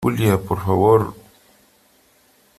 Julia, 0.03 0.35
por 0.47 0.59
favor. 0.65 1.01